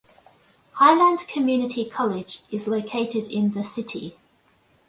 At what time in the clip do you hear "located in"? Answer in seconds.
2.67-3.51